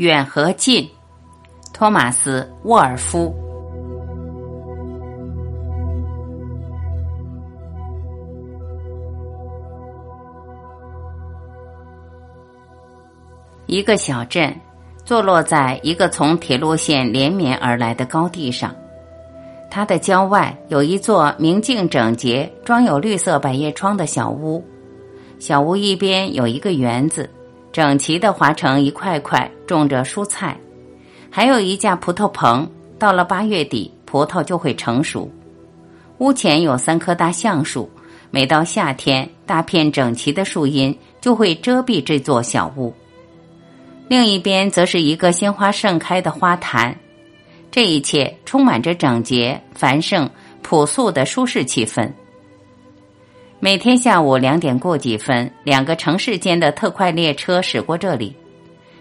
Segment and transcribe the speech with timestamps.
[0.00, 0.88] 远和近，
[1.74, 3.34] 托马斯·沃尔夫。
[13.66, 14.58] 一个小镇，
[15.04, 18.74] 坐落在一个从铁路线连绵而来的高地上。
[19.70, 24.64] 它的郊外有一座明净整洁、装有绿色百叶窗的小屋。
[25.38, 27.28] 小屋一边有一个园子。
[27.72, 30.56] 整齐的划成一块块，种着蔬菜，
[31.30, 32.68] 还有一架葡萄棚。
[32.98, 35.30] 到了八月底，葡萄就会成熟。
[36.18, 37.88] 屋前有三棵大橡树，
[38.30, 42.92] 每到夏天，大片整齐的树荫就会遮蔽这座小屋。
[44.06, 46.94] 另一边则是一个鲜花盛开的花坛。
[47.70, 50.28] 这一切充满着整洁、繁盛、
[50.60, 52.10] 朴素的舒适气氛。
[53.62, 58.34] 每天下午两点过几分，两个城市间的特快列车驶过这里。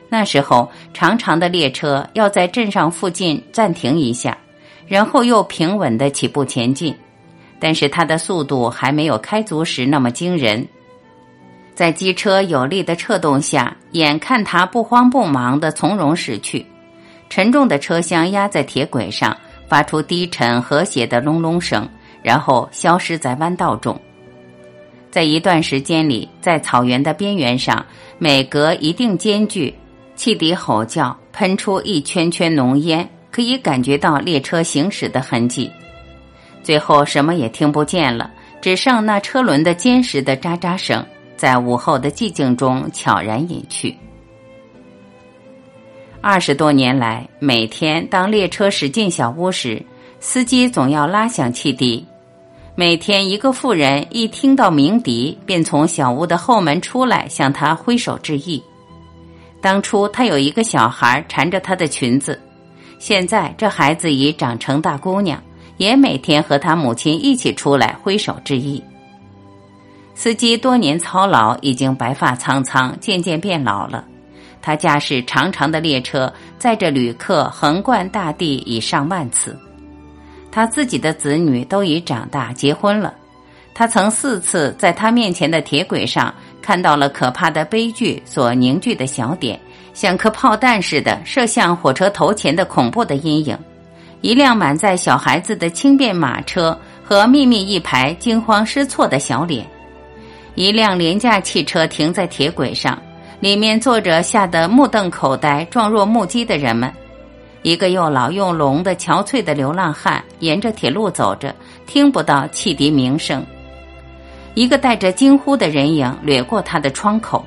[0.10, 4.38] 那时候，长长的列车要在镇上附近暂停一下，
[4.86, 6.94] 然后又平稳的起步前进。
[7.58, 10.68] 但是它的速度还没有开足时那么惊人。
[11.74, 16.66] 在机车有力的掣动下，眼看它不慌不忙的从容驶去。
[17.30, 19.38] 沉重的车厢压在铁轨上，
[19.70, 21.88] 发出低沉和谐的隆隆声，
[22.22, 23.98] 然后消失在弯道中。
[25.12, 27.86] 在一段时间里，在草原的边缘上，
[28.18, 29.74] 每隔一定间距，
[30.16, 35.72] 汽笛吼叫，喷出一圈圈浓烟，可以感觉到列车行驶的痕迹。
[36.62, 38.30] 最后什么也听不见了，
[38.62, 41.04] 只剩那车轮的坚实的喳喳声，
[41.36, 43.96] 在午后的寂静中悄然隐去。
[46.22, 49.82] 二十多年来，每天当列车驶进小屋时，
[50.20, 52.06] 司机总要拉响汽笛。
[52.80, 58.64] 每天，一个妇人一听到鸣笛，便从小屋的后门出来，向他挥手致意。
[59.60, 62.40] 当初，他有一个小孩缠着她的裙子，
[62.98, 65.44] 现在这孩子已长成大姑娘，
[65.76, 68.82] 也每天和他母亲一起出来挥手致意。
[70.16, 74.06] 司机多年操劳，已经白发苍苍，渐渐变老了。
[74.62, 79.60] 他驾驶长长的列车，载着旅客横贯大地已上万次。
[80.52, 83.14] 他自己的子女都已长大结婚了，
[83.74, 89.60] 他曾四次在他面前的铁轨上看到了可怕的悲剧所凝聚的小点，
[89.94, 93.58] 像颗炮弹似的射向火车头前的恐怖的阴影，
[94.22, 99.66] 一辆满载小孩子的轻便马车和密密一排惊慌失措的小脸，
[100.56, 103.02] 一辆廉价汽车停在铁轨上，
[103.40, 106.92] 里面坐着吓得目瞪口呆、状若木鸡的人们。
[107.62, 111.54] 一个又老又聋的憔悴的流浪汉沿着铁路走着，
[111.86, 113.46] 听不到汽笛鸣声。
[114.54, 117.46] 一个带着惊呼的人影掠过他的窗口。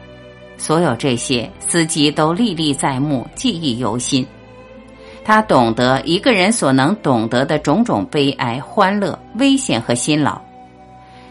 [0.59, 4.25] 所有这些，司机都历历在目，记忆犹新。
[5.25, 10.41] 他懂得一个人所能懂得的种种悲哀、欢乐、危险和辛劳。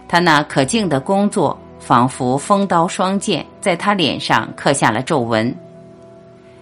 [0.08, 5.56] 他那可敬的工作，仿佛锋刀双剑，在他脸上刻下了皱纹。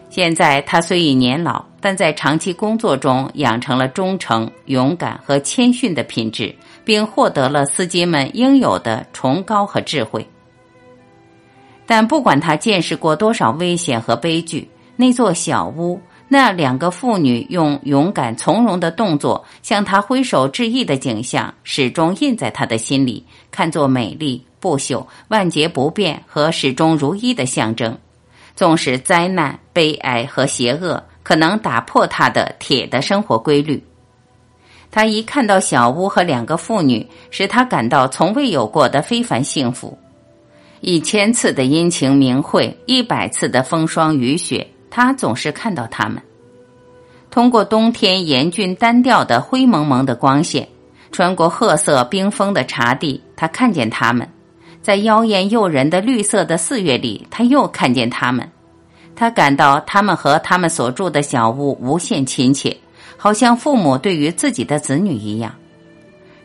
[0.10, 1.70] 现在他虽已年老。
[1.82, 6.54] 但在长期工作中养成了忠诚、勇敢和谦逊的品质，
[6.84, 10.28] 并获得了司机们应有的崇高和智慧。
[11.86, 27.98] 但不管他见识过多少危险和悲剧，那座小屋，那两个妇女用勇敢从容的动作向他挥手致意的景象，始终印在他的心里，看作美丽、不朽、万劫不变和始终如一的象征。
[28.60, 31.02] 纵使灾难、悲哀和邪恶。
[31.24, 33.82] 可能打破他的铁的生活规律。
[34.92, 39.98] 他一看到小屋和两个妇女，使他感到从未有过的非凡幸福。
[40.82, 46.22] 一千次的阴晴明晦，一百次的风霜雨雪，他总是看到他们。
[47.30, 50.68] 通过冬天严峻单调的灰蒙蒙的光线，
[51.12, 54.28] 穿过褐色冰封的茶地，他看见他们。
[54.82, 58.50] 在妖艳诱人的绿色的四月里，他又看见他们。
[59.16, 62.76] 他感到他们和他们所住的小屋无限亲切，
[63.18, 65.54] 好像父母对于自己的子女一样。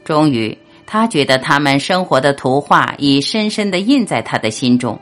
[0.05, 5.01] 终于，他觉得他们生活的图画已深深的印在他的心中，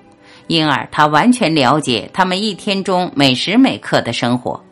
[0.48, 4.62] 因而他完全了解他们一天中每时每刻的生活。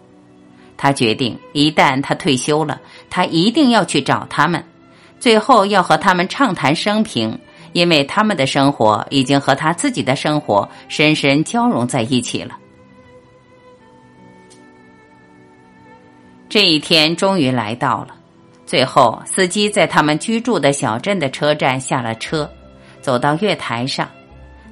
[0.76, 4.62] 他决定，一旦他退休了，他一定要去找他们，
[5.18, 7.38] 最后要和他们畅谈生平，
[7.72, 12.56] 因为他们的生活已经和他自己的生活深深交融在一起了。
[16.48, 18.16] 这一天终于来到了。
[18.66, 22.48] 最后，司机在他们居住的小镇的车站下了车，
[23.00, 24.08] 走到月台上。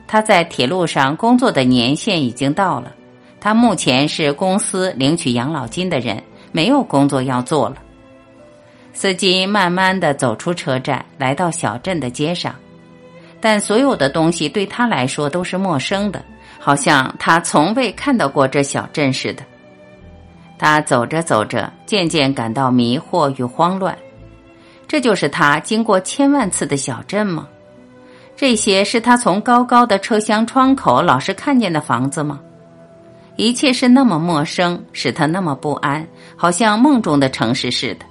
[0.07, 2.95] 他在铁路上工作的年限已经到了，
[3.41, 7.77] 他目前是公司领取养老金的人，没有工作要做了。
[8.93, 12.55] 司机慢慢的走出车站，来到小镇的街上，
[13.41, 16.25] 但所有的东西对他来说都是陌生的，
[16.59, 19.45] 好像他从未看到过这小镇似的。
[20.59, 23.97] 他走着走着，渐渐感到迷惑与慌乱。
[24.89, 27.47] 这就是他经过千万次的小镇吗？
[28.37, 32.41] 这些是他从高高的车厢窗口老是看见的房子吗？
[33.37, 38.07] 一切是那么陌生，使他那么不安，好像梦中的城市似的。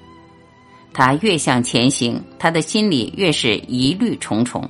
[0.94, 4.70] 他越向前行，他的心里越是疑虑重重。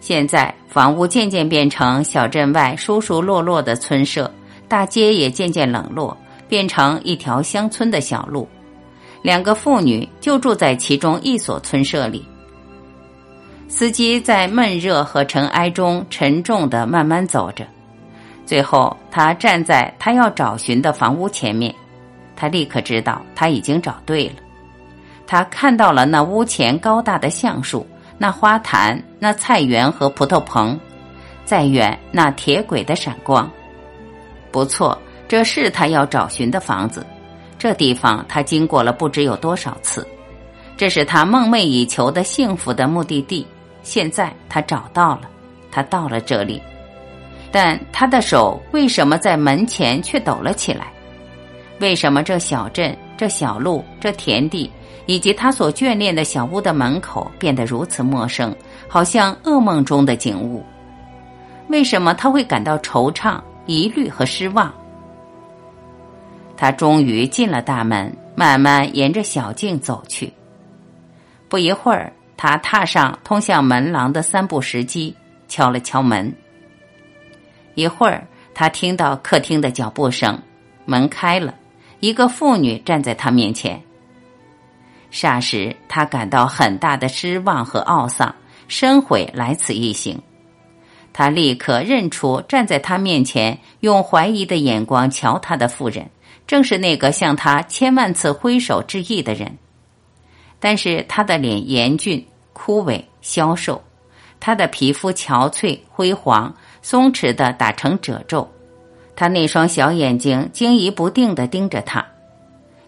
[0.00, 4.30] 现在，房屋渐渐变成小镇外疏疏落落的村舍，
[4.68, 6.16] 大街也渐渐冷落。
[6.48, 8.48] 变成一条乡村的小路，
[9.20, 12.24] 两个妇女就住在其中一所村舍里。
[13.66, 17.66] 司机在闷热和尘埃中沉重的慢慢走着，
[18.44, 21.74] 最后他站在他要找寻的房屋前面，
[22.36, 24.34] 他立刻知道他已经找对了。
[25.26, 27.84] 他看到了那屋前高大的橡树，
[28.18, 30.78] 那花坛，那菜园和葡萄棚，
[31.44, 33.50] 再远那铁轨的闪光，
[34.50, 34.98] 不错。
[35.28, 37.04] 这是他要找寻的房子，
[37.58, 40.06] 这地方他经过了不知有多少次，
[40.76, 43.44] 这是他梦寐以求的幸福的目的地。
[43.82, 45.22] 现在他找到了，
[45.70, 46.62] 他到了这里，
[47.50, 50.86] 但他的手为什么在门前却抖了起来？
[51.80, 54.70] 为什么这小镇、这小路、这田地，
[55.06, 58.54] 以及他所眷恋的小屋的门口变得如此陌生，
[58.88, 60.64] 好像噩梦中的景物？
[61.68, 64.72] 为什么他会感到惆怅、疑虑和失望？
[66.56, 70.32] 他终于进了大门，慢慢沿着小径走去。
[71.48, 75.14] 不一会儿，他踏上通向门廊的三步石阶，
[75.48, 76.34] 敲了敲门。
[77.74, 80.40] 一会儿，他听到客厅的脚步声，
[80.84, 81.54] 门开了，
[82.00, 83.80] 一个妇女站在他面前。
[85.16, 88.34] 霎时，他感到很大的失望和懊丧，
[88.68, 90.20] 深悔来此一行。
[91.14, 96.10] 他立刻认出站在他面前用怀疑的眼光瞧他的妇人。
[96.46, 99.56] 正是那个向他千万次挥手致意的人，
[100.60, 103.82] 但是他的脸严峻、枯萎、消瘦，
[104.38, 108.48] 他的皮肤憔悴、灰黄、松弛的打成褶皱，
[109.16, 112.05] 他那双小眼睛惊疑不定的盯着他。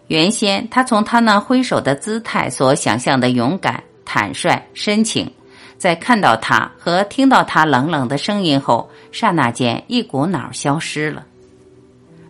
[0.09, 5.31] 原先他从他那挥手的姿态所想象的勇敢、坦率、深情，
[5.77, 11.25] 在看到他和听到他冷冷的声音后，刹那间一股脑消失了，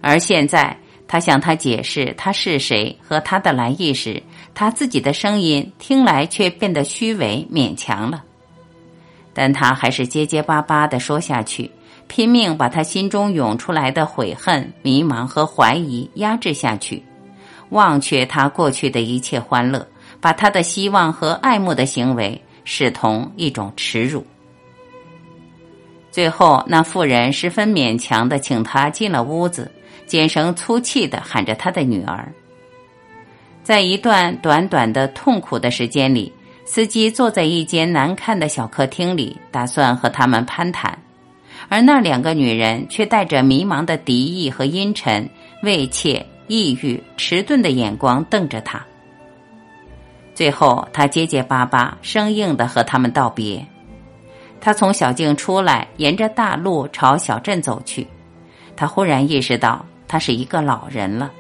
[0.02, 0.78] 而现在。
[1.12, 4.22] 他向他解释他是谁和他的来意时，
[4.54, 8.24] 他自己的声音听来却变得虚伪勉强了，
[9.34, 11.72] 但他还是结结巴巴的说下去，
[12.06, 17.04] 拼命把他心中涌出来的悔恨、迷茫和怀疑压制下去，
[17.70, 19.88] 忘却他过去的一切欢乐，
[20.20, 24.26] 把他的希望和爱慕的行为视同一种耻辱。
[26.12, 29.72] 最后，那妇人十分勉强的请他进了屋子。
[30.08, 32.34] 尖声粗气的喊着他的女儿。
[33.62, 36.34] 在一段短短的痛苦的时间里，
[36.66, 40.98] 司机坐在一间难看的小客厅里，打算和他们攀谈，
[41.68, 45.30] 而那两个女人却带着迷茫的敌意和阴沉、
[45.62, 48.86] 畏怯、抑郁、迟钝的眼光瞪着他。
[50.36, 53.66] 最后，他结结巴巴、生硬的和他们道别。
[54.60, 58.06] 他从小径出来，沿着大路朝小镇走去。
[58.76, 59.86] 他忽然意识到。
[60.12, 61.32] 他是一个老人了，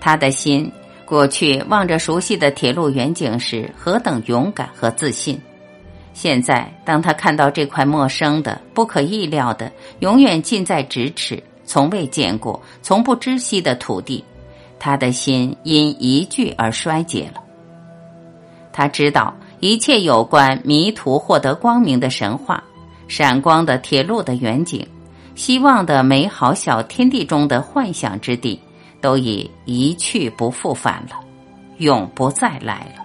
[0.00, 0.72] 他的心
[1.04, 5.38] 过去望着熟悉的铁路远景时何等勇敢和自信，
[6.14, 14.24] 现在当他看到这块陌生的、不可意料的、永远近在咫尺、从未见过、从不知悉的土地，
[14.78, 17.42] 他的心因一句而衰竭了。
[18.72, 22.64] 他知道一切有关迷途获得光明的神话，
[23.06, 24.84] 闪光的铁路的远景。
[25.34, 28.58] 希望的美好小天地中的幻想之地，
[29.00, 31.20] 都已一去不复返了，
[31.76, 33.04] 永不再来了。